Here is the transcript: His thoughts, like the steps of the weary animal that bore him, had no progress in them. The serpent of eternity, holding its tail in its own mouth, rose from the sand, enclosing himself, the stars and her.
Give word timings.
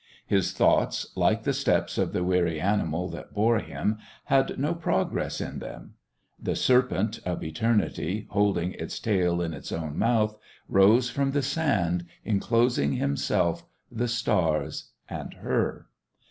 His 0.25 0.51
thoughts, 0.51 1.11
like 1.15 1.43
the 1.43 1.53
steps 1.53 1.95
of 1.99 2.11
the 2.11 2.23
weary 2.23 2.59
animal 2.59 3.07
that 3.09 3.35
bore 3.35 3.59
him, 3.59 3.99
had 4.23 4.57
no 4.57 4.73
progress 4.73 5.39
in 5.39 5.59
them. 5.59 5.93
The 6.41 6.55
serpent 6.55 7.19
of 7.23 7.43
eternity, 7.43 8.25
holding 8.31 8.73
its 8.73 8.99
tail 8.99 9.43
in 9.43 9.53
its 9.53 9.71
own 9.71 9.95
mouth, 9.99 10.39
rose 10.67 11.11
from 11.11 11.33
the 11.33 11.43
sand, 11.43 12.07
enclosing 12.25 12.93
himself, 12.93 13.63
the 13.91 14.07
stars 14.07 14.89
and 15.07 15.35
her. 15.35 15.85